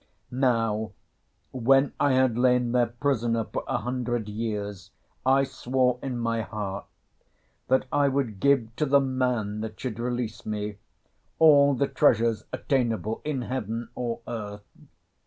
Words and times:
]"Now 0.31 0.93
when 1.51 1.93
I 1.99 2.13
had 2.13 2.35
lain 2.35 2.71
there 2.71 2.87
prisoner 2.87 3.43
for 3.43 3.63
a 3.67 3.77
hundred 3.77 4.27
years, 4.29 4.89
I 5.27 5.43
swore 5.43 5.99
in 6.01 6.17
my 6.17 6.41
heart 6.41 6.87
that 7.67 7.85
I 7.91 8.07
would 8.07 8.39
give 8.39 8.75
to 8.77 8.87
the 8.87 8.99
man 8.99 9.61
that 9.61 9.79
should 9.79 9.99
release 9.99 10.43
me 10.43 10.77
all 11.37 11.75
the 11.75 11.87
treasures 11.87 12.45
attainable 12.51 13.21
in 13.23 13.43
heaven 13.43 13.89
or 13.93 14.21
earth. 14.27 14.65